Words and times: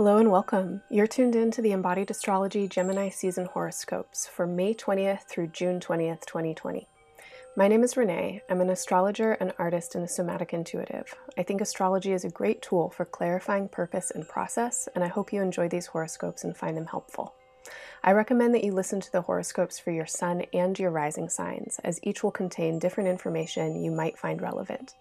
Hello 0.00 0.16
and 0.16 0.30
welcome. 0.30 0.80
You're 0.88 1.06
tuned 1.06 1.36
in 1.36 1.50
to 1.50 1.60
the 1.60 1.72
Embodied 1.72 2.10
Astrology 2.10 2.66
Gemini 2.66 3.10
season 3.10 3.44
horoscopes 3.44 4.26
for 4.26 4.46
May 4.46 4.72
20th 4.72 5.24
through 5.24 5.48
June 5.48 5.78
20th, 5.78 6.24
2020. 6.24 6.88
My 7.54 7.68
name 7.68 7.84
is 7.84 7.98
Renee. 7.98 8.40
I'm 8.48 8.62
an 8.62 8.70
astrologer, 8.70 9.32
an 9.32 9.52
artist, 9.58 9.94
and 9.94 10.02
a 10.02 10.08
somatic 10.08 10.54
intuitive. 10.54 11.14
I 11.36 11.42
think 11.42 11.60
astrology 11.60 12.12
is 12.12 12.24
a 12.24 12.30
great 12.30 12.62
tool 12.62 12.88
for 12.88 13.04
clarifying 13.04 13.68
purpose 13.68 14.10
and 14.10 14.26
process, 14.26 14.88
and 14.94 15.04
I 15.04 15.08
hope 15.08 15.34
you 15.34 15.42
enjoy 15.42 15.68
these 15.68 15.88
horoscopes 15.88 16.44
and 16.44 16.56
find 16.56 16.78
them 16.78 16.86
helpful. 16.86 17.34
I 18.02 18.12
recommend 18.12 18.54
that 18.54 18.64
you 18.64 18.72
listen 18.72 19.00
to 19.00 19.12
the 19.12 19.20
horoscopes 19.20 19.78
for 19.78 19.90
your 19.90 20.06
sun 20.06 20.46
and 20.54 20.78
your 20.78 20.90
rising 20.90 21.28
signs, 21.28 21.78
as 21.84 22.00
each 22.02 22.22
will 22.22 22.30
contain 22.30 22.78
different 22.78 23.10
information 23.10 23.84
you 23.84 23.90
might 23.90 24.16
find 24.16 24.40
relevant. 24.40 24.94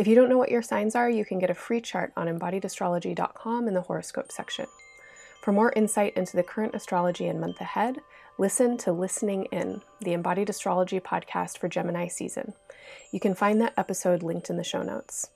If 0.00 0.06
you 0.06 0.14
don't 0.14 0.30
know 0.30 0.38
what 0.38 0.50
your 0.50 0.62
signs 0.62 0.94
are, 0.94 1.10
you 1.10 1.26
can 1.26 1.38
get 1.38 1.50
a 1.50 1.54
free 1.54 1.82
chart 1.82 2.10
on 2.16 2.26
embodiedastrology.com 2.26 3.68
in 3.68 3.74
the 3.74 3.82
horoscope 3.82 4.32
section. 4.32 4.64
For 5.42 5.52
more 5.52 5.74
insight 5.76 6.16
into 6.16 6.38
the 6.38 6.42
current 6.42 6.74
astrology 6.74 7.26
and 7.26 7.38
month 7.38 7.60
ahead, 7.60 8.00
listen 8.38 8.78
to 8.78 8.92
Listening 8.92 9.44
In, 9.52 9.82
the 10.00 10.14
Embodied 10.14 10.48
Astrology 10.48 11.00
podcast 11.00 11.58
for 11.58 11.68
Gemini 11.68 12.08
season. 12.08 12.54
You 13.12 13.20
can 13.20 13.34
find 13.34 13.60
that 13.60 13.74
episode 13.76 14.22
linked 14.22 14.48
in 14.48 14.56
the 14.56 14.64
show 14.64 14.82
notes. 14.82 15.28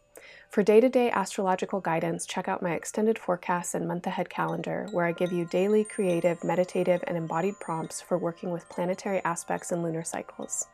For 0.48 0.62
day 0.62 0.80
to 0.80 0.88
day 0.88 1.10
astrological 1.10 1.82
guidance, 1.82 2.24
check 2.24 2.48
out 2.48 2.62
my 2.62 2.72
extended 2.72 3.18
forecasts 3.18 3.74
and 3.74 3.86
month 3.86 4.06
ahead 4.06 4.30
calendar, 4.30 4.88
where 4.92 5.04
I 5.04 5.12
give 5.12 5.30
you 5.30 5.44
daily 5.44 5.84
creative, 5.84 6.42
meditative, 6.42 7.04
and 7.06 7.18
embodied 7.18 7.60
prompts 7.60 8.00
for 8.00 8.16
working 8.16 8.50
with 8.50 8.70
planetary 8.70 9.22
aspects 9.26 9.72
and 9.72 9.82
lunar 9.82 10.04
cycles. 10.04 10.68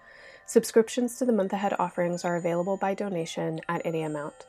Subscriptions 0.50 1.14
to 1.14 1.24
the 1.24 1.32
month 1.32 1.52
ahead 1.52 1.76
offerings 1.78 2.24
are 2.24 2.34
available 2.34 2.76
by 2.76 2.92
donation 2.92 3.60
at 3.68 3.82
any 3.84 4.02
amount. 4.02 4.46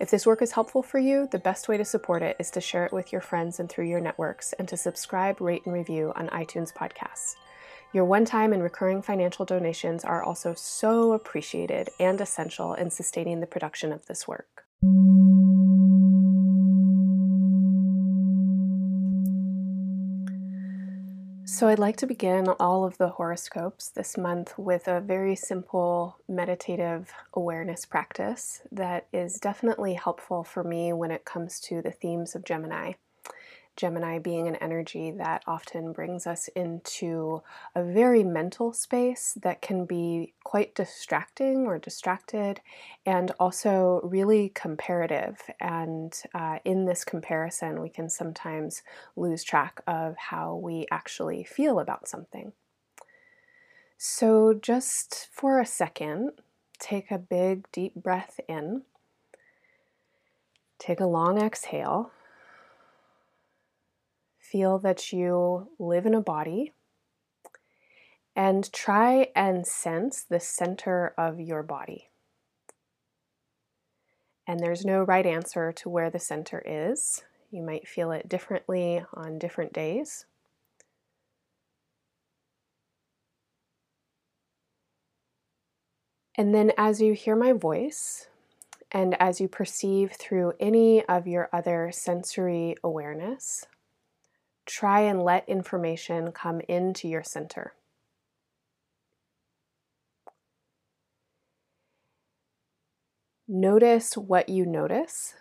If 0.00 0.10
this 0.10 0.26
work 0.26 0.42
is 0.42 0.50
helpful 0.50 0.82
for 0.82 0.98
you, 0.98 1.28
the 1.30 1.38
best 1.38 1.68
way 1.68 1.76
to 1.76 1.84
support 1.84 2.20
it 2.20 2.34
is 2.40 2.50
to 2.50 2.60
share 2.60 2.84
it 2.84 2.92
with 2.92 3.12
your 3.12 3.20
friends 3.20 3.60
and 3.60 3.68
through 3.68 3.84
your 3.84 4.00
networks, 4.00 4.54
and 4.54 4.66
to 4.66 4.76
subscribe, 4.76 5.40
rate, 5.40 5.62
and 5.66 5.72
review 5.72 6.12
on 6.16 6.26
iTunes 6.30 6.74
podcasts. 6.74 7.36
Your 7.92 8.06
one 8.06 8.24
time 8.24 8.52
and 8.52 8.60
recurring 8.60 9.02
financial 9.02 9.44
donations 9.44 10.04
are 10.04 10.20
also 10.20 10.52
so 10.54 11.12
appreciated 11.12 11.90
and 12.00 12.20
essential 12.20 12.74
in 12.74 12.90
sustaining 12.90 13.38
the 13.38 13.46
production 13.46 13.92
of 13.92 14.06
this 14.06 14.26
work. 14.26 14.64
So, 21.52 21.66
I'd 21.66 21.80
like 21.80 21.96
to 21.96 22.06
begin 22.06 22.46
all 22.60 22.84
of 22.84 22.96
the 22.96 23.08
horoscopes 23.08 23.88
this 23.88 24.16
month 24.16 24.56
with 24.56 24.86
a 24.86 25.00
very 25.00 25.34
simple 25.34 26.16
meditative 26.28 27.12
awareness 27.34 27.84
practice 27.84 28.62
that 28.70 29.08
is 29.12 29.40
definitely 29.40 29.94
helpful 29.94 30.44
for 30.44 30.62
me 30.62 30.92
when 30.92 31.10
it 31.10 31.24
comes 31.24 31.58
to 31.62 31.82
the 31.82 31.90
themes 31.90 32.36
of 32.36 32.44
Gemini. 32.44 32.92
Gemini 33.76 34.18
being 34.18 34.46
an 34.46 34.56
energy 34.56 35.10
that 35.12 35.42
often 35.46 35.92
brings 35.92 36.26
us 36.26 36.48
into 36.48 37.42
a 37.74 37.82
very 37.82 38.22
mental 38.22 38.72
space 38.72 39.38
that 39.42 39.62
can 39.62 39.86
be 39.86 40.34
quite 40.44 40.74
distracting 40.74 41.66
or 41.66 41.78
distracted, 41.78 42.60
and 43.06 43.32
also 43.40 44.00
really 44.02 44.50
comparative. 44.54 45.40
And 45.60 46.14
uh, 46.34 46.58
in 46.64 46.84
this 46.84 47.04
comparison, 47.04 47.80
we 47.80 47.88
can 47.88 48.10
sometimes 48.10 48.82
lose 49.16 49.42
track 49.42 49.80
of 49.86 50.16
how 50.16 50.56
we 50.56 50.86
actually 50.90 51.44
feel 51.44 51.80
about 51.80 52.08
something. 52.08 52.52
So, 53.96 54.54
just 54.54 55.28
for 55.32 55.60
a 55.60 55.66
second, 55.66 56.32
take 56.78 57.10
a 57.10 57.18
big 57.18 57.70
deep 57.70 57.94
breath 57.94 58.40
in. 58.48 58.82
Take 60.78 61.00
a 61.00 61.06
long 61.06 61.38
exhale 61.38 62.10
feel 64.50 64.78
that 64.80 65.12
you 65.12 65.68
live 65.78 66.06
in 66.06 66.14
a 66.14 66.20
body 66.20 66.72
and 68.34 68.72
try 68.72 69.28
and 69.36 69.66
sense 69.66 70.22
the 70.22 70.40
center 70.40 71.14
of 71.16 71.40
your 71.40 71.62
body. 71.62 72.08
And 74.46 74.58
there's 74.58 74.84
no 74.84 75.02
right 75.02 75.26
answer 75.26 75.72
to 75.72 75.88
where 75.88 76.10
the 76.10 76.18
center 76.18 76.62
is. 76.66 77.22
You 77.50 77.62
might 77.62 77.86
feel 77.86 78.10
it 78.10 78.28
differently 78.28 79.04
on 79.14 79.38
different 79.38 79.72
days. 79.72 80.26
And 86.36 86.54
then, 86.54 86.72
as 86.78 87.02
you 87.02 87.12
hear 87.12 87.36
my 87.36 87.52
voice, 87.52 88.28
and 88.90 89.20
as 89.20 89.40
you 89.40 89.46
perceive 89.46 90.12
through 90.12 90.54
any 90.58 91.04
of 91.04 91.26
your 91.26 91.48
other 91.52 91.90
sensory 91.92 92.76
awareness, 92.82 93.66
try 94.70 95.00
and 95.00 95.22
let 95.22 95.48
information 95.48 96.30
come 96.30 96.60
into 96.68 97.08
your 97.08 97.24
center. 97.24 97.74
Notice 103.48 104.16
what 104.16 104.48
you 104.48 104.64
notice 104.64 105.34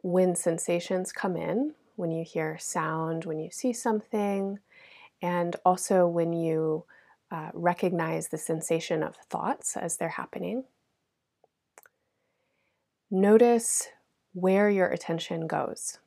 when 0.00 0.34
sensations 0.34 1.12
come 1.12 1.36
in, 1.36 1.74
when 1.96 2.10
you 2.10 2.24
hear 2.24 2.56
sound, 2.58 3.26
when 3.26 3.38
you 3.38 3.50
see 3.52 3.74
something, 3.74 4.58
and 5.20 5.56
also 5.64 6.06
when 6.06 6.32
you 6.32 6.84
uh, 7.30 7.50
recognize 7.52 8.28
the 8.28 8.38
sensation 8.38 9.02
of 9.02 9.16
thoughts 9.28 9.76
as 9.76 9.98
they're 9.98 10.08
happening. 10.08 10.64
Notice 13.10 13.88
where 14.32 14.70
your 14.70 14.88
attention 14.88 15.46
goes 15.46 15.98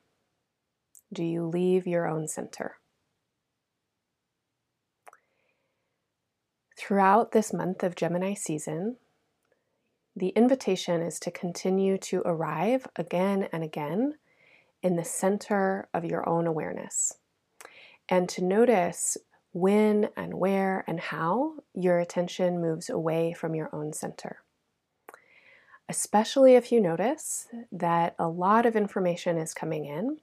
do 1.12 1.24
you 1.24 1.46
leave 1.46 1.86
your 1.86 2.06
own 2.06 2.28
center? 2.28 2.76
Throughout 6.78 7.32
this 7.32 7.52
month 7.52 7.82
of 7.82 7.96
Gemini 7.96 8.34
season, 8.34 8.96
the 10.14 10.28
invitation 10.30 11.02
is 11.02 11.18
to 11.20 11.30
continue 11.30 11.98
to 11.98 12.22
arrive 12.24 12.86
again 12.96 13.48
and 13.52 13.62
again 13.62 14.14
in 14.82 14.96
the 14.96 15.04
center 15.04 15.88
of 15.92 16.04
your 16.04 16.28
own 16.28 16.46
awareness 16.46 17.14
and 18.08 18.28
to 18.28 18.44
notice 18.44 19.16
when 19.52 20.08
and 20.16 20.34
where 20.34 20.84
and 20.86 21.00
how 21.00 21.54
your 21.74 21.98
attention 21.98 22.60
moves 22.60 22.88
away 22.88 23.32
from 23.32 23.54
your 23.54 23.68
own 23.72 23.92
center. 23.92 24.38
Especially 25.88 26.54
if 26.54 26.70
you 26.70 26.80
notice 26.80 27.48
that 27.72 28.14
a 28.18 28.28
lot 28.28 28.66
of 28.66 28.76
information 28.76 29.38
is 29.38 29.54
coming 29.54 29.84
in 29.84 30.18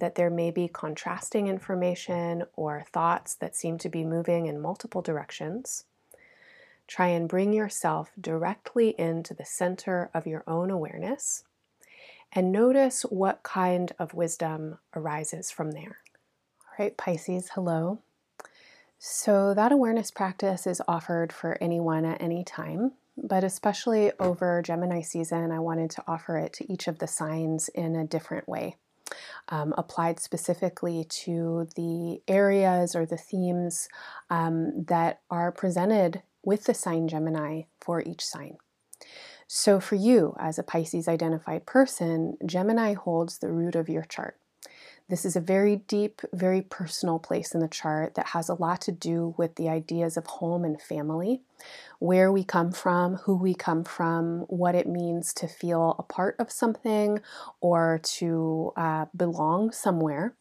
that 0.00 0.14
there 0.14 0.30
may 0.30 0.50
be 0.50 0.68
contrasting 0.68 1.48
information 1.48 2.44
or 2.54 2.84
thoughts 2.92 3.34
that 3.34 3.56
seem 3.56 3.78
to 3.78 3.88
be 3.88 4.04
moving 4.04 4.46
in 4.46 4.60
multiple 4.60 5.02
directions. 5.02 5.84
Try 6.86 7.08
and 7.08 7.28
bring 7.28 7.52
yourself 7.52 8.10
directly 8.20 8.94
into 8.98 9.34
the 9.34 9.44
center 9.44 10.10
of 10.14 10.26
your 10.26 10.44
own 10.46 10.70
awareness 10.70 11.44
and 12.32 12.52
notice 12.52 13.02
what 13.02 13.42
kind 13.42 13.92
of 13.98 14.14
wisdom 14.14 14.78
arises 14.94 15.50
from 15.50 15.72
there. 15.72 15.98
All 16.62 16.84
right, 16.84 16.96
Pisces, 16.96 17.50
hello. 17.54 18.00
So, 18.98 19.52
that 19.54 19.72
awareness 19.72 20.10
practice 20.10 20.66
is 20.66 20.82
offered 20.88 21.32
for 21.32 21.58
anyone 21.60 22.04
at 22.04 22.20
any 22.20 22.44
time, 22.44 22.92
but 23.16 23.44
especially 23.44 24.12
over 24.18 24.62
Gemini 24.62 25.02
season, 25.02 25.50
I 25.50 25.58
wanted 25.58 25.90
to 25.92 26.04
offer 26.06 26.38
it 26.38 26.52
to 26.54 26.72
each 26.72 26.88
of 26.88 26.98
the 26.98 27.06
signs 27.06 27.68
in 27.68 27.94
a 27.94 28.06
different 28.06 28.48
way 28.48 28.76
um, 29.48 29.74
applied 29.76 30.20
specifically 30.20 31.04
to 31.08 31.68
the 31.76 32.20
areas 32.28 32.94
or 32.94 33.06
the 33.06 33.16
themes 33.16 33.88
um, 34.30 34.84
that 34.86 35.20
are 35.30 35.52
presented 35.52 36.22
with 36.44 36.64
the 36.64 36.74
sign 36.74 37.08
Gemini 37.08 37.62
for 37.80 38.02
each 38.02 38.24
sign. 38.24 38.56
So, 39.48 39.78
for 39.78 39.94
you 39.94 40.34
as 40.40 40.58
a 40.58 40.64
Pisces 40.64 41.06
identified 41.06 41.66
person, 41.66 42.36
Gemini 42.44 42.94
holds 42.94 43.38
the 43.38 43.52
root 43.52 43.76
of 43.76 43.88
your 43.88 44.02
chart. 44.02 44.38
This 45.08 45.24
is 45.24 45.36
a 45.36 45.40
very 45.40 45.76
deep, 45.76 46.20
very 46.32 46.62
personal 46.62 47.20
place 47.20 47.54
in 47.54 47.60
the 47.60 47.68
chart 47.68 48.16
that 48.16 48.28
has 48.28 48.48
a 48.48 48.54
lot 48.54 48.80
to 48.82 48.92
do 48.92 49.34
with 49.36 49.54
the 49.54 49.68
ideas 49.68 50.16
of 50.16 50.26
home 50.26 50.64
and 50.64 50.82
family, 50.82 51.42
where 52.00 52.32
we 52.32 52.42
come 52.42 52.72
from, 52.72 53.14
who 53.16 53.36
we 53.36 53.54
come 53.54 53.84
from, 53.84 54.40
what 54.48 54.74
it 54.74 54.88
means 54.88 55.32
to 55.34 55.46
feel 55.46 55.94
a 55.98 56.02
part 56.02 56.34
of 56.40 56.50
something 56.50 57.20
or 57.60 58.00
to 58.02 58.72
uh, 58.76 59.06
belong 59.16 59.70
somewhere. 59.70 60.34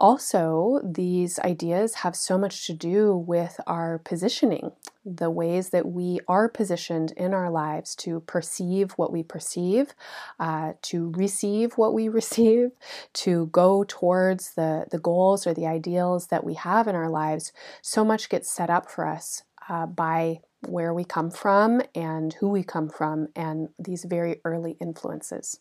Also, 0.00 0.80
these 0.82 1.38
ideas 1.40 1.96
have 1.96 2.16
so 2.16 2.38
much 2.38 2.66
to 2.66 2.72
do 2.72 3.14
with 3.14 3.60
our 3.66 3.98
positioning, 3.98 4.72
the 5.04 5.28
ways 5.28 5.68
that 5.68 5.86
we 5.86 6.18
are 6.26 6.48
positioned 6.48 7.12
in 7.18 7.34
our 7.34 7.50
lives 7.50 7.94
to 7.94 8.20
perceive 8.20 8.92
what 8.92 9.12
we 9.12 9.22
perceive, 9.22 9.94
uh, 10.38 10.72
to 10.80 11.10
receive 11.10 11.74
what 11.74 11.92
we 11.92 12.08
receive, 12.20 12.70
to 13.12 13.46
go 13.48 13.84
towards 13.86 14.54
the, 14.54 14.86
the 14.90 14.98
goals 14.98 15.46
or 15.46 15.52
the 15.52 15.66
ideals 15.66 16.28
that 16.28 16.44
we 16.44 16.54
have 16.54 16.88
in 16.88 16.94
our 16.94 17.10
lives. 17.10 17.52
So 17.82 18.02
much 18.02 18.30
gets 18.30 18.50
set 18.50 18.70
up 18.70 18.90
for 18.90 19.06
us 19.06 19.42
uh, 19.68 19.84
by 19.84 20.40
where 20.66 20.94
we 20.94 21.04
come 21.04 21.30
from 21.30 21.82
and 21.94 22.32
who 22.32 22.48
we 22.48 22.62
come 22.62 22.88
from, 22.88 23.28
and 23.36 23.68
these 23.78 24.04
very 24.04 24.40
early 24.46 24.78
influences. 24.80 25.60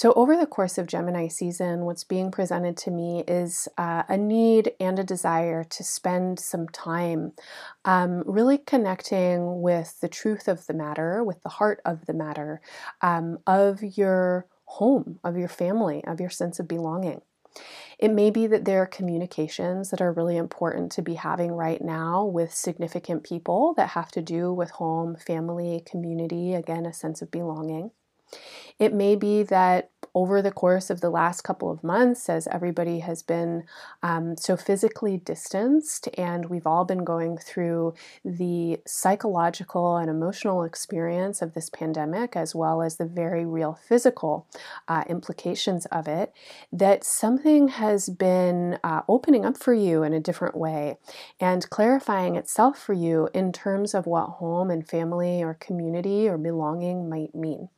So, 0.00 0.12
over 0.12 0.36
the 0.36 0.46
course 0.46 0.78
of 0.78 0.86
Gemini 0.86 1.26
season, 1.26 1.84
what's 1.84 2.04
being 2.04 2.30
presented 2.30 2.76
to 2.76 2.92
me 2.92 3.24
is 3.26 3.66
uh, 3.76 4.04
a 4.08 4.16
need 4.16 4.70
and 4.78 4.96
a 4.96 5.02
desire 5.02 5.64
to 5.64 5.82
spend 5.82 6.38
some 6.38 6.68
time 6.68 7.32
um, 7.84 8.22
really 8.24 8.58
connecting 8.58 9.60
with 9.60 9.98
the 10.00 10.06
truth 10.06 10.46
of 10.46 10.64
the 10.68 10.72
matter, 10.72 11.24
with 11.24 11.42
the 11.42 11.48
heart 11.48 11.80
of 11.84 12.06
the 12.06 12.12
matter, 12.12 12.60
um, 13.02 13.40
of 13.44 13.82
your 13.82 14.46
home, 14.66 15.18
of 15.24 15.36
your 15.36 15.48
family, 15.48 16.04
of 16.04 16.20
your 16.20 16.30
sense 16.30 16.60
of 16.60 16.68
belonging. 16.68 17.20
It 17.98 18.12
may 18.12 18.30
be 18.30 18.46
that 18.46 18.66
there 18.66 18.82
are 18.82 18.86
communications 18.86 19.90
that 19.90 20.00
are 20.00 20.12
really 20.12 20.36
important 20.36 20.92
to 20.92 21.02
be 21.02 21.14
having 21.14 21.50
right 21.50 21.82
now 21.82 22.24
with 22.24 22.54
significant 22.54 23.24
people 23.24 23.74
that 23.76 23.88
have 23.88 24.12
to 24.12 24.22
do 24.22 24.52
with 24.52 24.70
home, 24.70 25.16
family, 25.16 25.82
community, 25.84 26.54
again, 26.54 26.86
a 26.86 26.92
sense 26.92 27.20
of 27.20 27.32
belonging. 27.32 27.90
It 28.78 28.92
may 28.92 29.16
be 29.16 29.42
that 29.44 29.90
over 30.14 30.40
the 30.40 30.50
course 30.50 30.90
of 30.90 31.00
the 31.00 31.10
last 31.10 31.42
couple 31.42 31.70
of 31.70 31.84
months, 31.84 32.28
as 32.28 32.46
everybody 32.48 33.00
has 33.00 33.22
been 33.22 33.64
um, 34.02 34.36
so 34.36 34.56
physically 34.56 35.16
distanced, 35.16 36.08
and 36.16 36.46
we've 36.46 36.66
all 36.66 36.84
been 36.84 37.04
going 37.04 37.36
through 37.36 37.94
the 38.24 38.78
psychological 38.86 39.96
and 39.96 40.08
emotional 40.10 40.64
experience 40.64 41.42
of 41.42 41.54
this 41.54 41.70
pandemic, 41.70 42.36
as 42.36 42.54
well 42.54 42.82
as 42.82 42.96
the 42.96 43.04
very 43.04 43.44
real 43.44 43.78
physical 43.88 44.46
uh, 44.86 45.04
implications 45.08 45.86
of 45.86 46.08
it, 46.08 46.32
that 46.72 47.04
something 47.04 47.68
has 47.68 48.08
been 48.08 48.78
uh, 48.82 49.02
opening 49.08 49.44
up 49.44 49.56
for 49.56 49.74
you 49.74 50.02
in 50.02 50.12
a 50.12 50.20
different 50.20 50.56
way 50.56 50.96
and 51.40 51.68
clarifying 51.70 52.36
itself 52.36 52.78
for 52.78 52.92
you 52.92 53.28
in 53.34 53.52
terms 53.52 53.94
of 53.94 54.06
what 54.06 54.26
home 54.26 54.70
and 54.70 54.88
family 54.88 55.42
or 55.42 55.54
community 55.54 56.28
or 56.28 56.38
belonging 56.38 57.08
might 57.08 57.34
mean 57.34 57.68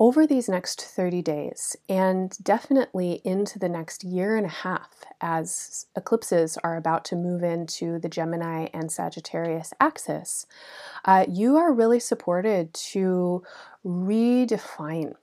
over 0.00 0.26
these 0.26 0.48
next 0.48 0.80
30 0.80 1.22
days, 1.22 1.76
and 1.88 2.36
definitely 2.42 3.20
into 3.24 3.58
the 3.58 3.68
next 3.68 4.04
year 4.04 4.36
and 4.36 4.46
a 4.46 4.50
half, 4.50 5.04
as 5.20 5.86
eclipses 5.96 6.56
are 6.62 6.76
about 6.76 7.04
to 7.06 7.16
move 7.16 7.42
into 7.42 7.98
the 7.98 8.08
Gemini 8.08 8.68
and 8.72 8.92
Sagittarius 8.92 9.72
axis, 9.80 10.46
uh, 11.04 11.26
you 11.28 11.56
are 11.56 11.72
really 11.72 11.98
supported 11.98 12.72
to 12.74 13.42
redefine 13.84 15.14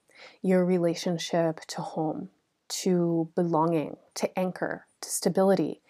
your 0.42 0.66
relationship 0.66 1.62
to 1.68 1.82
home, 1.82 2.30
to 2.68 3.30
belonging, 3.34 3.96
to 4.16 4.38
anchor, 4.38 4.88
to 5.00 5.10
stability. 5.10 5.82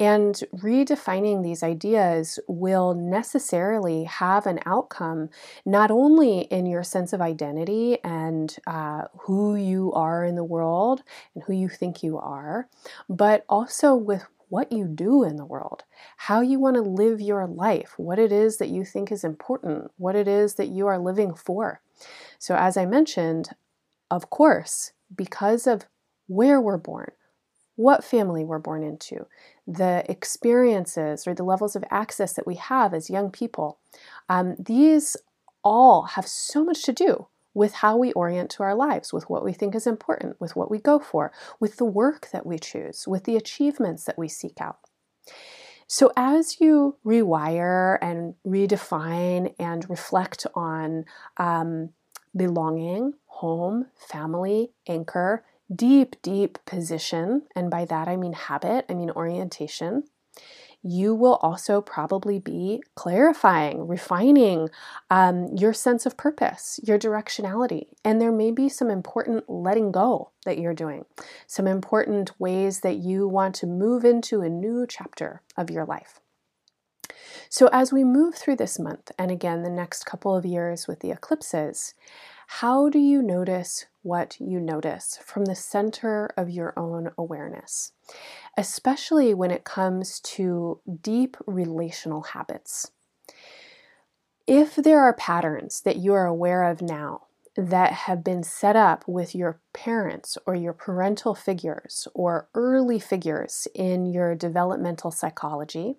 And 0.00 0.34
redefining 0.56 1.42
these 1.42 1.62
ideas 1.62 2.40
will 2.48 2.94
necessarily 2.94 4.04
have 4.04 4.46
an 4.46 4.58
outcome 4.66 5.28
not 5.64 5.90
only 5.90 6.40
in 6.40 6.66
your 6.66 6.82
sense 6.82 7.12
of 7.12 7.20
identity 7.20 7.98
and 8.02 8.56
uh, 8.66 9.02
who 9.20 9.54
you 9.54 9.92
are 9.92 10.24
in 10.24 10.34
the 10.34 10.44
world 10.44 11.02
and 11.34 11.44
who 11.44 11.52
you 11.52 11.68
think 11.68 12.02
you 12.02 12.18
are, 12.18 12.68
but 13.08 13.44
also 13.48 13.94
with 13.94 14.26
what 14.48 14.70
you 14.70 14.86
do 14.86 15.22
in 15.22 15.36
the 15.36 15.46
world, 15.46 15.84
how 16.18 16.42
you 16.42 16.58
want 16.58 16.76
to 16.76 16.82
live 16.82 17.22
your 17.22 17.46
life, 17.46 17.94
what 17.96 18.18
it 18.18 18.30
is 18.30 18.58
that 18.58 18.68
you 18.68 18.84
think 18.84 19.10
is 19.10 19.24
important, 19.24 19.90
what 19.96 20.14
it 20.14 20.28
is 20.28 20.54
that 20.54 20.68
you 20.68 20.86
are 20.86 20.98
living 20.98 21.32
for. 21.32 21.80
So, 22.38 22.54
as 22.56 22.76
I 22.76 22.84
mentioned, 22.84 23.50
of 24.10 24.28
course, 24.28 24.92
because 25.16 25.66
of 25.66 25.86
where 26.26 26.60
we're 26.60 26.76
born, 26.76 27.12
what 27.76 28.04
family 28.04 28.44
we're 28.44 28.58
born 28.58 28.82
into, 28.82 29.26
the 29.66 30.04
experiences 30.08 31.26
or 31.26 31.34
the 31.34 31.44
levels 31.44 31.76
of 31.76 31.84
access 31.90 32.32
that 32.34 32.46
we 32.46 32.56
have 32.56 32.92
as 32.92 33.10
young 33.10 33.30
people. 33.30 33.78
Um, 34.28 34.56
these 34.58 35.16
all 35.62 36.02
have 36.02 36.26
so 36.26 36.64
much 36.64 36.82
to 36.84 36.92
do 36.92 37.28
with 37.54 37.74
how 37.74 37.96
we 37.96 38.12
orient 38.12 38.50
to 38.50 38.62
our 38.62 38.74
lives, 38.74 39.12
with 39.12 39.28
what 39.28 39.44
we 39.44 39.52
think 39.52 39.74
is 39.74 39.86
important, 39.86 40.40
with 40.40 40.56
what 40.56 40.70
we 40.70 40.78
go 40.78 40.98
for, 40.98 41.32
with 41.60 41.76
the 41.76 41.84
work 41.84 42.30
that 42.32 42.46
we 42.46 42.58
choose, 42.58 43.06
with 43.06 43.24
the 43.24 43.36
achievements 43.36 44.04
that 44.04 44.18
we 44.18 44.28
seek 44.28 44.60
out. 44.60 44.78
So, 45.86 46.10
as 46.16 46.58
you 46.60 46.96
rewire 47.04 47.98
and 48.00 48.34
redefine 48.46 49.54
and 49.58 49.88
reflect 49.90 50.46
on 50.54 51.04
um, 51.36 51.90
belonging, 52.34 53.12
home, 53.26 53.86
family, 53.94 54.70
anchor, 54.88 55.44
deep, 55.74 56.16
deep 56.22 56.58
position, 56.66 57.42
and 57.54 57.70
by 57.70 57.84
that 57.84 58.08
I 58.08 58.16
mean 58.16 58.32
habit, 58.32 58.86
I 58.88 58.94
mean 58.94 59.10
orientation, 59.10 60.04
you 60.82 61.14
will 61.14 61.36
also 61.36 61.80
probably 61.80 62.38
be 62.40 62.82
clarifying, 62.96 63.86
refining 63.86 64.68
um, 65.10 65.46
your 65.56 65.72
sense 65.72 66.06
of 66.06 66.16
purpose, 66.16 66.80
your 66.82 66.98
directionality. 66.98 67.86
And 68.04 68.20
there 68.20 68.32
may 68.32 68.50
be 68.50 68.68
some 68.68 68.90
important 68.90 69.48
letting 69.48 69.92
go 69.92 70.32
that 70.44 70.58
you're 70.58 70.74
doing, 70.74 71.04
some 71.46 71.68
important 71.68 72.32
ways 72.40 72.80
that 72.80 72.96
you 72.96 73.28
want 73.28 73.54
to 73.56 73.66
move 73.66 74.04
into 74.04 74.40
a 74.40 74.48
new 74.48 74.86
chapter 74.88 75.42
of 75.56 75.70
your 75.70 75.84
life. 75.84 76.21
So, 77.54 77.68
as 77.70 77.92
we 77.92 78.02
move 78.02 78.34
through 78.34 78.56
this 78.56 78.78
month, 78.78 79.12
and 79.18 79.30
again 79.30 79.62
the 79.62 79.68
next 79.68 80.06
couple 80.06 80.34
of 80.34 80.46
years 80.46 80.88
with 80.88 81.00
the 81.00 81.10
eclipses, 81.10 81.92
how 82.46 82.88
do 82.88 82.98
you 82.98 83.20
notice 83.20 83.84
what 84.00 84.40
you 84.40 84.58
notice 84.58 85.18
from 85.22 85.44
the 85.44 85.54
center 85.54 86.30
of 86.34 86.48
your 86.48 86.72
own 86.78 87.10
awareness, 87.18 87.92
especially 88.56 89.34
when 89.34 89.50
it 89.50 89.64
comes 89.64 90.18
to 90.20 90.80
deep 91.02 91.36
relational 91.46 92.22
habits? 92.22 92.90
If 94.46 94.76
there 94.76 95.00
are 95.00 95.12
patterns 95.12 95.82
that 95.82 95.96
you 95.96 96.14
are 96.14 96.24
aware 96.24 96.62
of 96.62 96.80
now 96.80 97.26
that 97.54 97.92
have 97.92 98.24
been 98.24 98.42
set 98.42 98.76
up 98.76 99.06
with 99.06 99.34
your 99.34 99.60
parents 99.74 100.38
or 100.46 100.54
your 100.54 100.72
parental 100.72 101.34
figures 101.34 102.08
or 102.14 102.48
early 102.54 102.98
figures 102.98 103.68
in 103.74 104.06
your 104.06 104.34
developmental 104.34 105.10
psychology, 105.10 105.98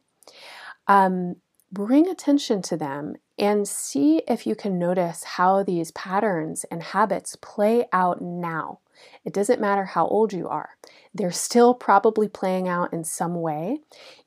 um, 0.88 1.38
bring 1.72 2.08
attention 2.08 2.62
to 2.62 2.78
them 2.78 3.16
and 3.38 3.68
see 3.68 4.22
if 4.28 4.46
you 4.46 4.56
can 4.56 4.78
notice 4.78 5.24
how 5.24 5.64
these 5.64 5.92
patterns 5.92 6.66
and 6.66 6.84
habits 6.84 7.36
play 7.42 7.86
out 7.92 8.22
now. 8.22 8.80
It 9.26 9.34
doesn't 9.34 9.60
matter 9.60 9.86
how 9.86 10.08
old 10.08 10.34
you 10.34 10.48
are, 10.48 10.78
they're 11.14 11.32
still 11.32 11.74
probably 11.74 12.28
playing 12.28 12.68
out 12.68 12.94
in 12.94 13.04
some 13.04 13.42
way 13.42 13.80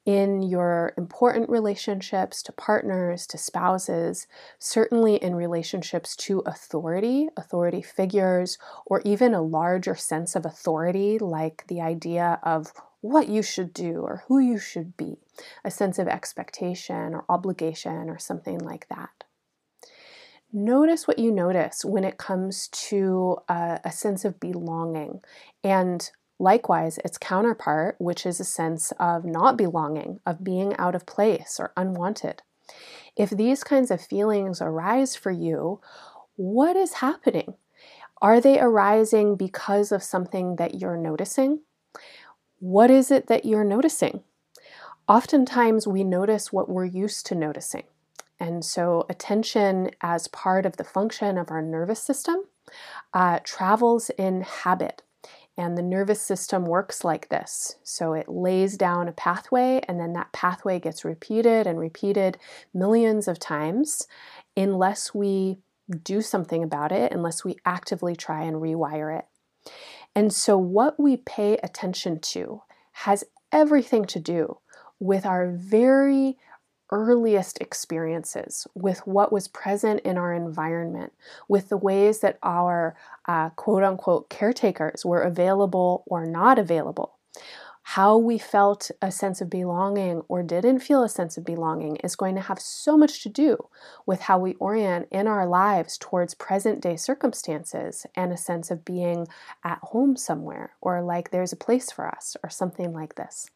in 0.05 0.43
your 0.43 0.93
important 0.99 1.49
relationships 1.49 2.43
to 2.43 2.53
partners, 2.53 3.26
to 3.29 3.38
spouses, 3.38 4.26
certainly 4.58 5.17
in 5.17 5.35
relationships 5.35 6.14
to 6.17 6.43
authority, 6.47 7.29
authority 7.37 7.82
figures, 7.82 8.58
or 8.86 9.03
even 9.05 9.34
a 9.34 9.43
larger 9.43 9.94
sense 9.94 10.36
of 10.36 10.44
authority, 10.44 11.19
like 11.19 11.65
the 11.69 11.81
idea 11.81 12.39
of 12.43 12.72
what 13.06 13.29
you 13.29 13.43
should 13.43 13.72
do 13.72 14.01
or 14.01 14.25
who 14.29 14.39
you 14.39 14.58
should 14.58 14.96
be, 14.96 15.17
a 15.65 15.70
sense 15.70 15.98
of 15.98 16.08
expectation 16.08 17.15
or 17.15 17.25
obligation 17.29 18.10
or 18.10 18.19
something 18.19 18.58
like 18.58 18.89
that. 18.89 19.25
Notice 20.53 21.06
what 21.06 21.19
you 21.19 21.32
notice 21.32 21.84
when 21.84 22.05
it 22.05 22.19
comes 22.19 22.69
to 22.69 23.39
a, 23.48 23.81
a 23.84 23.93
sense 23.93 24.25
of 24.25 24.41
belonging 24.41 25.20
and 25.63 26.10
Likewise, 26.39 26.98
its 26.98 27.17
counterpart, 27.17 27.96
which 27.98 28.27
is 28.27 28.41
a 28.41 28.44
sense 28.44 28.93
of 29.01 29.25
not 29.25 29.56
belonging, 29.56 30.20
of 30.27 30.44
being 30.44 30.77
out 30.77 30.94
of 30.94 31.06
place 31.06 31.58
or 31.58 31.72
unwanted. 31.77 32.43
If 33.17 33.31
these 33.31 33.65
kinds 33.65 33.91
of 33.91 34.03
feelings 34.03 34.60
arise 34.60 35.17
for 35.17 35.31
you, 35.31 35.81
what 36.36 36.77
is 36.77 36.94
happening? 36.94 37.55
Are 38.20 38.41
they 38.41 38.60
arising 38.60 39.36
because 39.36 39.93
of 39.93 40.03
something 40.03 40.56
that 40.56 40.79
you're 40.79 40.98
noticing? 40.98 41.60
What 42.58 42.91
is 42.91 43.10
it 43.10 43.27
that 43.27 43.44
you're 43.44 43.65
noticing? 43.65 44.22
Oftentimes, 45.08 45.86
we 45.86 46.03
notice 46.03 46.53
what 46.53 46.69
we're 46.69 46.84
used 46.84 47.27
to 47.27 47.34
noticing. 47.34 47.84
And 48.41 48.65
so, 48.65 49.06
attention, 49.08 49.91
as 50.01 50.29
part 50.29 50.67
of 50.67 50.77
the 50.77 50.84
function 50.84 51.39
of 51.39 51.51
our 51.51 51.63
nervous 51.63 52.03
system, 52.03 52.44
uh, 53.15 53.41
travels 53.44 54.10
in 54.19 54.43
habit. 54.43 55.03
And 55.58 55.77
the 55.77 55.82
nervous 55.82 56.20
system 56.20 56.67
works 56.67 57.03
like 57.03 57.29
this. 57.31 57.77
So 57.82 58.13
it 58.13 58.29
lays 58.29 58.77
down 58.77 59.08
a 59.08 59.13
pathway, 59.13 59.81
and 59.89 59.98
then 59.98 60.13
that 60.13 60.32
pathway 60.32 60.79
gets 60.79 61.05
repeated 61.05 61.67
and 61.67 61.79
repeated 61.79 62.39
millions 62.75 63.27
of 63.27 63.39
times 63.39 64.06
unless 64.55 65.15
we 65.15 65.58
do 66.03 66.20
something 66.20 66.63
about 66.63 66.93
it, 66.93 67.13
unless 67.13 67.44
we 67.44 67.56
actively 67.65 68.15
try 68.15 68.43
and 68.43 68.56
rewire 68.56 69.19
it. 69.19 69.25
And 70.17 70.32
so, 70.32 70.56
what 70.56 70.99
we 70.99 71.19
pay 71.19 71.58
attention 71.58 72.20
to 72.20 72.63
has 72.93 73.23
everything 73.53 74.06
to 74.06 74.19
do 74.19 74.58
with 74.99 75.27
our 75.27 75.51
very 75.51 76.39
earliest 76.91 77.61
experiences, 77.61 78.67
with 78.75 79.06
what 79.06 79.31
was 79.31 79.46
present 79.46 80.01
in 80.01 80.17
our 80.17 80.32
environment, 80.32 81.13
with 81.49 81.69
the 81.69 81.77
ways 81.77 82.20
that 82.20 82.39
our 82.43 82.96
uh, 83.27 83.51
quote 83.51 83.82
unquote 83.82 84.31
caretakers 84.31 85.05
were 85.05 85.20
available 85.20 86.03
or 86.06 86.25
not 86.25 86.58
available. 86.58 87.19
How 87.90 88.19
we 88.19 88.36
felt 88.36 88.90
a 89.00 89.12
sense 89.12 89.40
of 89.40 89.48
belonging 89.48 90.20
or 90.26 90.43
didn't 90.43 90.81
feel 90.81 91.05
a 91.05 91.08
sense 91.08 91.36
of 91.36 91.44
belonging 91.44 91.94
is 92.02 92.16
going 92.16 92.34
to 92.34 92.40
have 92.40 92.58
so 92.58 92.96
much 92.96 93.22
to 93.22 93.28
do 93.28 93.56
with 94.05 94.22
how 94.22 94.36
we 94.36 94.55
orient 94.55 95.06
in 95.12 95.28
our 95.28 95.46
lives 95.46 95.96
towards 95.96 96.34
present 96.34 96.81
day 96.81 96.96
circumstances 96.96 98.05
and 98.16 98.32
a 98.32 98.36
sense 98.36 98.72
of 98.72 98.84
being 98.84 99.28
at 99.62 99.78
home 99.82 100.16
somewhere 100.16 100.74
or 100.81 101.00
like 101.00 101.31
there's 101.31 101.52
a 101.52 101.56
place 101.56 101.93
for 101.93 102.08
us 102.08 102.36
or 102.43 102.50
something 102.50 102.93
like 102.93 103.14
this. 103.14 103.48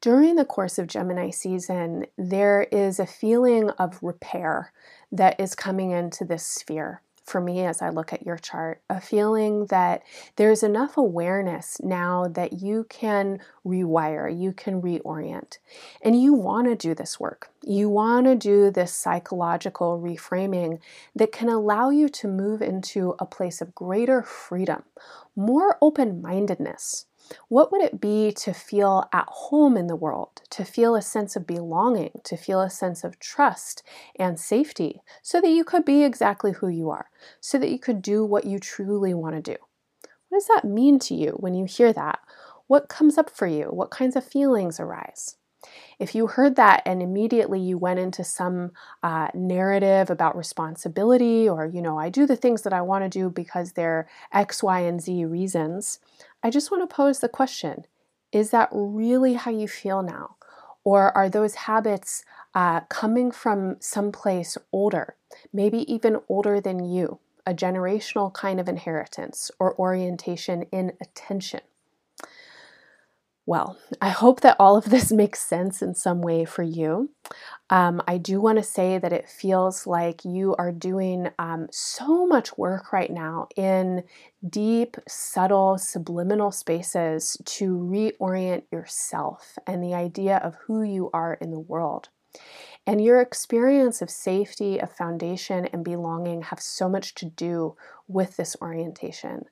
During 0.00 0.34
the 0.34 0.44
course 0.44 0.76
of 0.76 0.88
Gemini 0.88 1.30
season, 1.30 2.06
there 2.18 2.66
is 2.72 2.98
a 2.98 3.06
feeling 3.06 3.70
of 3.78 4.02
repair 4.02 4.72
that 5.12 5.38
is 5.38 5.54
coming 5.54 5.92
into 5.92 6.24
this 6.24 6.44
sphere 6.44 7.00
for 7.30 7.40
me 7.40 7.64
as 7.64 7.80
I 7.80 7.90
look 7.90 8.12
at 8.12 8.26
your 8.26 8.36
chart, 8.36 8.82
a 8.90 9.00
feeling 9.00 9.66
that 9.66 10.02
there's 10.36 10.62
enough 10.62 10.96
awareness 10.96 11.80
now 11.82 12.26
that 12.28 12.54
you 12.54 12.84
can 12.88 13.38
rewire, 13.64 14.28
you 14.36 14.52
can 14.52 14.82
reorient. 14.82 15.58
And 16.02 16.20
you 16.20 16.34
want 16.34 16.66
to 16.66 16.74
do 16.74 16.94
this 16.94 17.20
work. 17.20 17.50
You 17.62 17.88
want 17.88 18.26
to 18.26 18.34
do 18.34 18.70
this 18.70 18.92
psychological 18.92 20.00
reframing 20.00 20.80
that 21.14 21.32
can 21.32 21.48
allow 21.48 21.90
you 21.90 22.08
to 22.08 22.28
move 22.28 22.60
into 22.60 23.14
a 23.18 23.26
place 23.26 23.60
of 23.60 23.74
greater 23.74 24.22
freedom, 24.22 24.82
more 25.36 25.78
open 25.80 26.20
mindedness 26.20 27.06
what 27.48 27.70
would 27.70 27.82
it 27.82 28.00
be 28.00 28.32
to 28.32 28.52
feel 28.52 29.08
at 29.12 29.26
home 29.28 29.76
in 29.76 29.86
the 29.86 29.96
world, 29.96 30.42
to 30.50 30.64
feel 30.64 30.94
a 30.94 31.02
sense 31.02 31.36
of 31.36 31.46
belonging, 31.46 32.20
to 32.24 32.36
feel 32.36 32.60
a 32.60 32.70
sense 32.70 33.04
of 33.04 33.18
trust 33.18 33.82
and 34.16 34.38
safety, 34.38 35.02
so 35.22 35.40
that 35.40 35.50
you 35.50 35.64
could 35.64 35.84
be 35.84 36.02
exactly 36.02 36.52
who 36.52 36.68
you 36.68 36.90
are, 36.90 37.10
so 37.40 37.58
that 37.58 37.70
you 37.70 37.78
could 37.78 38.02
do 38.02 38.24
what 38.24 38.44
you 38.44 38.58
truly 38.58 39.14
want 39.14 39.36
to 39.36 39.52
do? 39.52 39.58
What 40.28 40.38
does 40.38 40.48
that 40.48 40.64
mean 40.64 40.98
to 41.00 41.14
you 41.14 41.30
when 41.40 41.54
you 41.54 41.64
hear 41.64 41.92
that? 41.92 42.20
What 42.66 42.88
comes 42.88 43.18
up 43.18 43.30
for 43.30 43.46
you? 43.46 43.64
What 43.64 43.90
kinds 43.90 44.14
of 44.14 44.24
feelings 44.24 44.78
arise? 44.78 45.36
If 45.98 46.14
you 46.14 46.26
heard 46.26 46.56
that 46.56 46.82
and 46.86 47.02
immediately 47.02 47.60
you 47.60 47.76
went 47.76 47.98
into 47.98 48.24
some 48.24 48.70
uh, 49.02 49.28
narrative 49.34 50.08
about 50.08 50.36
responsibility 50.36 51.48
or, 51.48 51.66
you 51.66 51.82
know, 51.82 51.98
I 51.98 52.08
do 52.08 52.26
the 52.26 52.36
things 52.36 52.62
that 52.62 52.72
I 52.72 52.80
want 52.80 53.04
to 53.04 53.10
do 53.10 53.28
because 53.28 53.72
they're 53.72 54.08
X, 54.32 54.62
Y, 54.62 54.80
and 54.80 55.00
Z 55.02 55.24
reasons, 55.26 55.98
I 56.42 56.50
just 56.50 56.70
want 56.70 56.88
to 56.88 56.94
pose 56.94 57.20
the 57.20 57.28
question 57.28 57.84
Is 58.32 58.50
that 58.50 58.68
really 58.72 59.34
how 59.34 59.50
you 59.50 59.68
feel 59.68 60.02
now? 60.02 60.36
Or 60.82 61.14
are 61.16 61.28
those 61.28 61.54
habits 61.54 62.24
uh, 62.54 62.80
coming 62.82 63.30
from 63.30 63.76
someplace 63.80 64.56
older, 64.72 65.16
maybe 65.52 65.90
even 65.92 66.20
older 66.28 66.60
than 66.60 66.84
you, 66.84 67.18
a 67.46 67.52
generational 67.52 68.32
kind 68.32 68.58
of 68.58 68.68
inheritance 68.68 69.50
or 69.58 69.78
orientation 69.78 70.62
in 70.72 70.92
attention? 71.00 71.60
Well, 73.50 73.76
I 74.00 74.10
hope 74.10 74.42
that 74.42 74.54
all 74.60 74.76
of 74.76 74.90
this 74.90 75.10
makes 75.22 75.40
sense 75.40 75.82
in 75.82 75.96
some 75.96 76.22
way 76.22 76.44
for 76.44 76.62
you. 76.62 77.10
Um, 77.68 78.00
I 78.06 78.16
do 78.16 78.40
want 78.40 78.58
to 78.58 78.62
say 78.62 78.96
that 78.98 79.12
it 79.12 79.28
feels 79.28 79.88
like 79.88 80.24
you 80.24 80.54
are 80.56 80.70
doing 80.70 81.30
um, 81.36 81.66
so 81.72 82.28
much 82.28 82.56
work 82.56 82.92
right 82.92 83.10
now 83.10 83.48
in 83.56 84.04
deep, 84.48 84.96
subtle, 85.08 85.78
subliminal 85.78 86.52
spaces 86.52 87.36
to 87.44 87.74
reorient 87.76 88.62
yourself 88.70 89.58
and 89.66 89.82
the 89.82 89.94
idea 89.94 90.36
of 90.36 90.54
who 90.68 90.82
you 90.82 91.10
are 91.12 91.34
in 91.34 91.50
the 91.50 91.58
world. 91.58 92.08
And 92.86 93.02
your 93.02 93.20
experience 93.20 94.00
of 94.00 94.10
safety, 94.10 94.78
of 94.78 94.92
foundation, 94.92 95.66
and 95.66 95.84
belonging 95.84 96.42
have 96.42 96.60
so 96.60 96.88
much 96.88 97.16
to 97.16 97.26
do 97.26 97.74
with 98.06 98.36
this 98.36 98.56
orientation. 98.62 99.46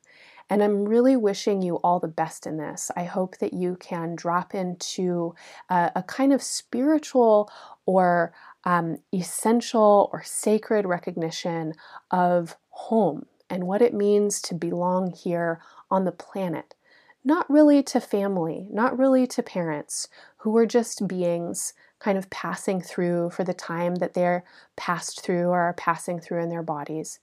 And 0.49 0.63
I'm 0.63 0.85
really 0.85 1.15
wishing 1.15 1.61
you 1.61 1.75
all 1.77 1.99
the 1.99 2.07
best 2.07 2.47
in 2.47 2.57
this. 2.57 2.89
I 2.95 3.03
hope 3.03 3.37
that 3.37 3.53
you 3.53 3.77
can 3.79 4.15
drop 4.15 4.55
into 4.55 5.35
a, 5.69 5.91
a 5.95 6.03
kind 6.03 6.33
of 6.33 6.41
spiritual 6.41 7.51
or 7.85 8.33
um, 8.63 8.97
essential 9.13 10.09
or 10.11 10.23
sacred 10.23 10.85
recognition 10.85 11.73
of 12.09 12.57
home 12.69 13.25
and 13.49 13.65
what 13.65 13.81
it 13.81 13.93
means 13.93 14.41
to 14.41 14.55
belong 14.55 15.11
here 15.11 15.61
on 15.91 16.05
the 16.05 16.11
planet. 16.11 16.75
Not 17.23 17.49
really 17.49 17.83
to 17.83 17.99
family, 17.99 18.67
not 18.71 18.97
really 18.97 19.27
to 19.27 19.43
parents 19.43 20.07
who 20.37 20.55
are 20.57 20.65
just 20.65 21.07
beings 21.07 21.73
kind 21.99 22.17
of 22.17 22.29
passing 22.29 22.81
through 22.81 23.29
for 23.31 23.43
the 23.43 23.53
time 23.53 23.95
that 23.95 24.13
they're 24.13 24.45
passed 24.77 25.21
through 25.21 25.49
or 25.49 25.59
are 25.59 25.73
passing 25.73 26.19
through 26.19 26.41
in 26.41 26.49
their 26.49 26.63
bodies, 26.63 27.19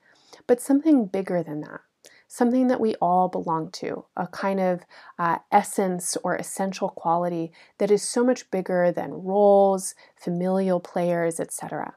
but 0.46 0.60
something 0.60 1.06
bigger 1.06 1.42
than 1.42 1.62
that 1.62 1.80
something 2.28 2.66
that 2.68 2.80
we 2.80 2.94
all 2.96 3.28
belong 3.28 3.70
to, 3.70 4.04
a 4.16 4.26
kind 4.26 4.60
of 4.60 4.82
uh, 5.18 5.38
essence 5.52 6.16
or 6.24 6.36
essential 6.36 6.88
quality 6.88 7.52
that 7.78 7.90
is 7.90 8.02
so 8.02 8.24
much 8.24 8.50
bigger 8.50 8.92
than 8.92 9.24
roles, 9.24 9.94
familial 10.16 10.80
players, 10.80 11.38
etc. 11.40 11.94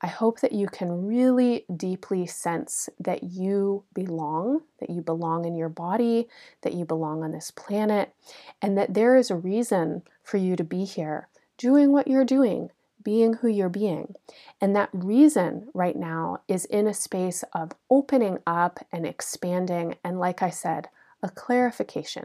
I 0.00 0.08
hope 0.08 0.40
that 0.40 0.52
you 0.52 0.66
can 0.66 1.06
really 1.06 1.64
deeply 1.74 2.26
sense 2.26 2.90
that 2.98 3.22
you 3.22 3.84
belong, 3.94 4.60
that 4.78 4.90
you 4.90 5.00
belong 5.00 5.46
in 5.46 5.54
your 5.54 5.70
body, 5.70 6.28
that 6.60 6.74
you 6.74 6.84
belong 6.84 7.22
on 7.22 7.32
this 7.32 7.50
planet, 7.50 8.12
and 8.60 8.76
that 8.76 8.92
there 8.92 9.16
is 9.16 9.30
a 9.30 9.36
reason 9.36 10.02
for 10.22 10.36
you 10.36 10.56
to 10.56 10.64
be 10.64 10.84
here 10.84 11.28
doing 11.56 11.92
what 11.92 12.06
you're 12.08 12.24
doing, 12.24 12.70
being 13.04 13.34
who 13.34 13.48
you're 13.48 13.68
being. 13.68 14.14
And 14.60 14.74
that 14.74 14.88
reason 14.92 15.68
right 15.74 15.96
now 15.96 16.40
is 16.48 16.64
in 16.64 16.86
a 16.86 16.94
space 16.94 17.44
of 17.52 17.72
opening 17.90 18.38
up 18.46 18.84
and 18.90 19.06
expanding, 19.06 19.96
and 20.02 20.18
like 20.18 20.42
I 20.42 20.50
said, 20.50 20.88
a 21.22 21.28
clarification. 21.28 22.24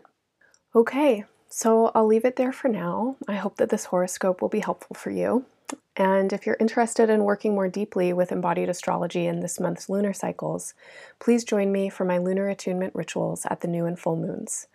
Okay, 0.75 1.25
so 1.47 1.91
I'll 1.93 2.07
leave 2.07 2.25
it 2.25 2.35
there 2.35 2.53
for 2.53 2.67
now. 2.67 3.17
I 3.27 3.35
hope 3.35 3.57
that 3.57 3.69
this 3.69 3.85
horoscope 3.85 4.41
will 4.41 4.49
be 4.49 4.59
helpful 4.59 4.95
for 4.95 5.11
you. 5.11 5.45
And 5.95 6.31
if 6.31 6.45
you're 6.45 6.57
interested 6.59 7.09
in 7.09 7.23
working 7.23 7.53
more 7.53 7.67
deeply 7.67 8.13
with 8.13 8.31
embodied 8.31 8.69
astrology 8.69 9.25
in 9.27 9.41
this 9.41 9.59
month's 9.59 9.89
lunar 9.89 10.13
cycles, 10.13 10.73
please 11.19 11.43
join 11.43 11.71
me 11.71 11.89
for 11.89 12.05
my 12.05 12.17
lunar 12.17 12.47
attunement 12.49 12.95
rituals 12.95 13.45
at 13.49 13.61
the 13.61 13.67
new 13.67 13.85
and 13.85 13.99
full 13.99 14.15
moons. 14.15 14.67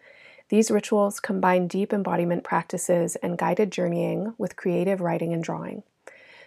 These 0.51 0.71
rituals 0.71 1.21
combine 1.21 1.67
deep 1.67 1.93
embodiment 1.93 2.45
practices 2.45 3.17
and 3.17 3.39
guided 3.39 3.73
journeying 3.73 4.35
with 4.37 4.57
creative 4.57 5.01
writing 5.01 5.33
and 5.33 5.43
drawing. 5.43 5.83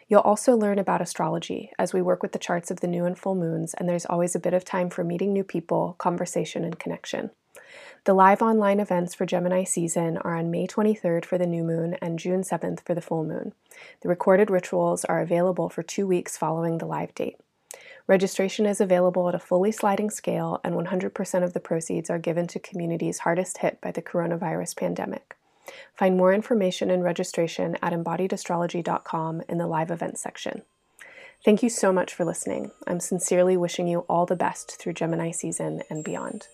You'll 0.10 0.22
also 0.22 0.56
learn 0.56 0.80
about 0.80 1.02
astrology 1.02 1.72
as 1.78 1.94
we 1.94 2.02
work 2.02 2.24
with 2.24 2.32
the 2.32 2.40
charts 2.40 2.72
of 2.72 2.80
the 2.80 2.88
new 2.88 3.04
and 3.04 3.18
full 3.18 3.36
moons, 3.36 3.74
and 3.74 3.90
there's 3.90 4.06
always 4.06 4.36
a 4.36 4.40
bit 4.40 4.54
of 4.54 4.64
time 4.64 4.90
for 4.90 5.04
meeting 5.04 5.34
new 5.34 5.44
people, 5.44 5.96
conversation, 5.98 6.64
and 6.64 6.80
connection. 6.80 7.32
The 8.06 8.14
live 8.14 8.42
online 8.42 8.80
events 8.80 9.14
for 9.14 9.26
Gemini 9.26 9.66
season 9.66 10.18
are 10.20 10.38
on 10.38 10.50
May 10.50 10.66
23rd 10.66 11.26
for 11.26 11.38
the 11.38 11.46
new 11.46 11.64
moon 11.64 11.98
and 12.02 12.18
June 12.18 12.42
7th 12.42 12.80
for 12.86 12.96
the 12.96 13.02
full 13.02 13.26
moon. 13.26 13.52
The 14.02 14.08
recorded 14.08 14.50
rituals 14.50 15.04
are 15.04 15.20
available 15.20 15.68
for 15.68 15.84
two 15.84 16.08
weeks 16.08 16.38
following 16.38 16.78
the 16.78 16.86
live 16.86 17.14
date. 17.14 17.36
Registration 18.08 18.66
is 18.66 18.80
available 18.80 19.28
at 19.28 19.36
a 19.36 19.40
fully 19.40 19.74
sliding 19.74 20.10
scale, 20.10 20.62
and 20.64 20.74
100% 20.74 21.44
of 21.44 21.52
the 21.52 21.60
proceeds 21.60 22.10
are 22.10 22.18
given 22.18 22.48
to 22.48 22.60
communities 22.60 23.20
hardest 23.20 23.58
hit 23.58 23.82
by 23.82 23.92
the 23.92 24.02
coronavirus 24.02 24.78
pandemic. 24.78 25.36
Find 25.94 26.18
more 26.18 26.34
information 26.34 26.90
and 26.90 27.04
registration 27.04 27.78
at 27.82 27.94
embodiedastrology.com 27.94 29.42
in 29.48 29.58
the 29.58 29.68
live 29.68 29.92
events 29.92 30.22
section. 30.22 30.64
Thank 31.46 31.62
you 31.62 31.70
so 31.70 31.94
much 31.94 32.14
for 32.14 32.26
listening. 32.26 32.72
I'm 32.88 33.00
sincerely 33.00 33.58
wishing 33.58 33.88
you 33.88 34.00
all 34.10 34.26
the 34.26 34.36
best 34.36 34.80
through 34.80 34.94
Gemini 34.94 35.32
season 35.32 35.82
and 35.90 36.04
beyond. 36.04 36.48